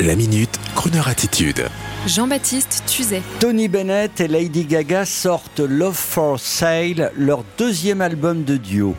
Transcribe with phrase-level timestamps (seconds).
[0.00, 1.68] La minute, Kroneur attitude.
[2.08, 3.22] Jean-Baptiste Tuzet.
[3.38, 8.96] Tony Bennett et Lady Gaga sortent Love for Sale, leur deuxième album de duo.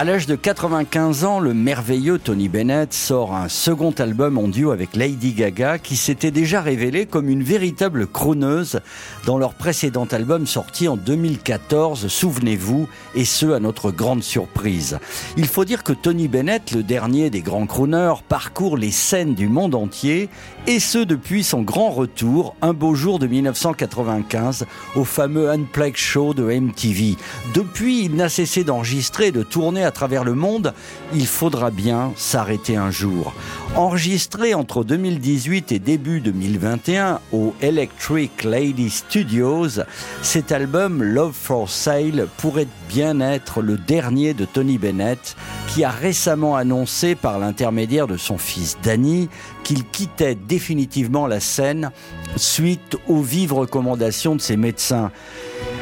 [0.00, 4.70] À l'âge de 95 ans, le merveilleux Tony Bennett sort un second album en duo
[4.70, 8.80] avec Lady Gaga qui s'était déjà révélée comme une véritable crooneuse
[9.26, 14.98] dans leur précédent album sorti en 2014, souvenez-vous, et ce à notre grande surprise.
[15.36, 19.48] Il faut dire que Tony Bennett, le dernier des grands crooners, parcourt les scènes du
[19.48, 20.30] monde entier
[20.66, 24.64] et ce depuis son grand retour un beau jour de 1995
[24.96, 27.16] au fameux Unplugged Show de MTV.
[27.52, 30.74] Depuis, il n'a cessé d'enregistrer de tourner à travers le monde,
[31.14, 33.32] il faudra bien s'arrêter un jour.
[33.76, 39.80] Enregistré entre 2018 et début 2021 au Electric Lady Studios,
[40.22, 45.36] cet album Love for Sale pourrait bien être le dernier de Tony Bennett,
[45.68, 49.28] qui a récemment annoncé par l'intermédiaire de son fils Danny
[49.62, 51.90] qu'il quittait définitivement la scène
[52.36, 55.10] suite aux vives recommandations de ses médecins.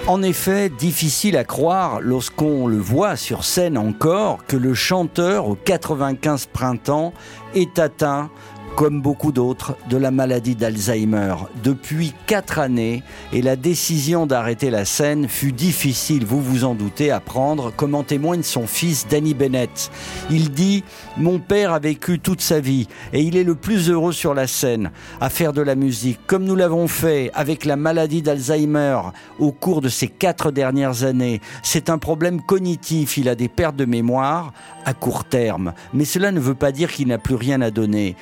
[0.08, 5.54] En effet, difficile à croire lorsqu'on le voit sur scène encore que le chanteur au
[5.54, 7.12] 95 printemps
[7.54, 8.30] est atteint
[8.78, 11.34] comme beaucoup d'autres, de la maladie d'Alzheimer
[11.64, 17.10] depuis quatre années et la décision d'arrêter la scène fut difficile, vous vous en doutez,
[17.10, 19.90] à prendre, comme en témoigne son fils Danny Bennett.
[20.30, 20.84] Il dit
[21.16, 24.46] Mon père a vécu toute sa vie et il est le plus heureux sur la
[24.46, 29.00] scène à faire de la musique, comme nous l'avons fait avec la maladie d'Alzheimer
[29.40, 31.40] au cours de ces quatre dernières années.
[31.64, 34.52] C'est un problème cognitif, il a des pertes de mémoire
[34.84, 38.14] à court terme, mais cela ne veut pas dire qu'il n'a plus rien à donner.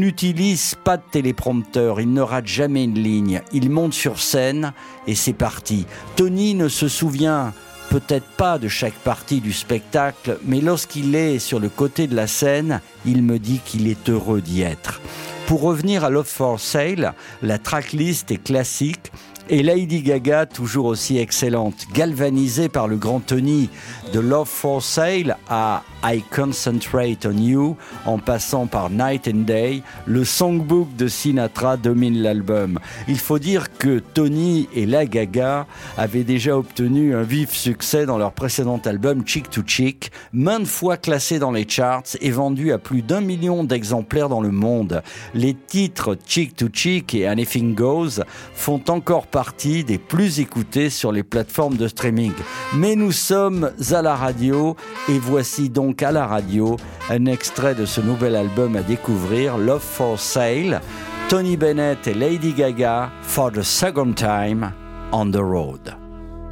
[0.00, 3.42] N'utilise pas de téléprompteur, il ne rate jamais une ligne.
[3.52, 4.72] Il monte sur scène
[5.06, 5.86] et c'est parti.
[6.16, 7.52] Tony ne se souvient
[7.90, 12.26] peut-être pas de chaque partie du spectacle, mais lorsqu'il est sur le côté de la
[12.26, 15.00] scène, il me dit qu'il est heureux d'y être.
[15.46, 19.12] Pour revenir à Love for Sale, la tracklist est classique
[19.48, 23.68] et Lady Gaga toujours aussi excellente, galvanisée par le grand Tony
[24.12, 29.82] de Love for Sale à I Concentrate on You, en passant par Night and Day,
[30.06, 32.78] le songbook de Sinatra domine l'album.
[33.08, 35.66] Il faut dire que Tony et la Gaga
[35.96, 40.96] avaient déjà obtenu un vif succès dans leur précédent album Chick to Chick, maintes fois
[40.96, 45.02] classé dans les charts et vendu à plus d'un million d'exemplaires dans le monde.
[45.34, 48.22] Les titres Chick to Chick et Anything Goes
[48.54, 52.32] font encore partie des plus écoutés sur les plateformes de streaming.
[52.74, 54.76] Mais nous sommes à la radio
[55.08, 56.76] et voici donc donc à la radio
[57.10, 60.80] un extrait de ce nouvel album à découvrir, Love for Sale,
[61.28, 64.72] Tony Bennett et Lady Gaga for the second time
[65.10, 65.92] on the road.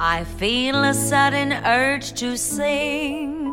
[0.01, 3.45] I feel a sudden urge to sing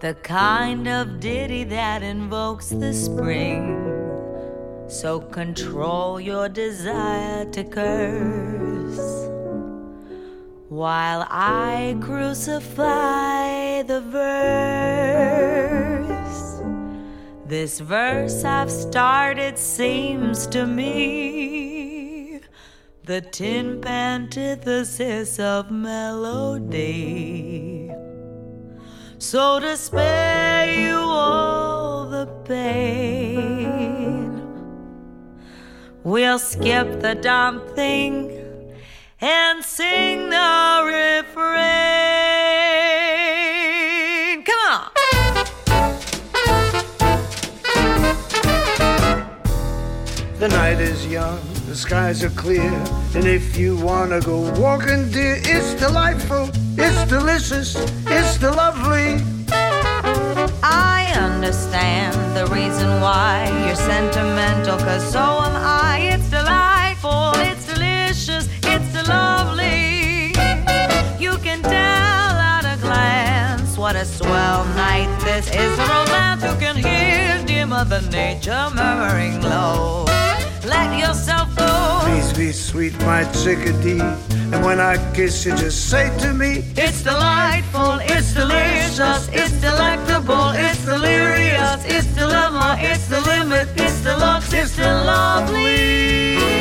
[0.00, 3.76] the kind of ditty that invokes the spring.
[4.88, 9.26] So control your desire to curse.
[10.68, 13.45] while I crucify
[13.82, 15.36] the verse.
[17.46, 22.40] This verse I've started seems to me
[23.04, 26.66] the tin antithesis of melody.
[29.18, 34.42] So to spare you all the pain,
[36.02, 38.32] we'll skip the dumb thing
[39.20, 39.95] and sing
[50.38, 52.70] The night is young, the skies are clear,
[53.14, 57.74] and if you wanna go walking, dear, it's delightful, it's delicious,
[58.06, 59.24] it's the lovely.
[60.62, 65.75] I understand the reason why you're sentimental, cause so am I.
[73.96, 75.78] what a swell night this is.
[75.78, 80.04] A romance you can hear dear Mother Nature murmuring low.
[80.64, 82.00] Let yourself go.
[82.04, 84.00] Please be sweet, my chickadee.
[84.52, 90.50] And when I kiss you, just say to me, It's delightful, it's delicious, it's delectable,
[90.50, 96.55] it's delirious, it's dilemma, it's the limit, it's deluxe, it's the lovely.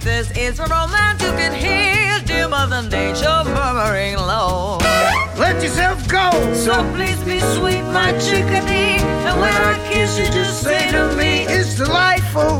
[0.00, 4.78] This is a romance you can hear dimmer than nature murmuring low.
[5.36, 6.30] Let yourself go.
[6.54, 8.96] So please be sweet, my chickadee.
[9.28, 12.59] And when I kiss you, just say to me, It's delightful.